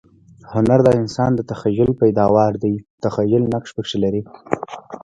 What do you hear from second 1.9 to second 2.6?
پیداوار